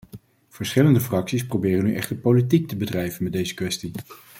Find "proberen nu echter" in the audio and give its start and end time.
1.47-2.15